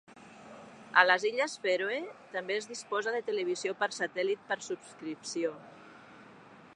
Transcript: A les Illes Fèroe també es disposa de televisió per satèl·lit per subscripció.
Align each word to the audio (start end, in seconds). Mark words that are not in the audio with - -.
A 1.01 1.03
les 1.09 1.25
Illes 1.29 1.57
Fèroe 1.65 1.99
també 2.35 2.57
es 2.61 2.69
disposa 2.71 3.13
de 3.17 3.21
televisió 3.29 3.75
per 3.83 3.91
satèl·lit 3.99 4.49
per 4.53 4.61
subscripció. 4.71 5.53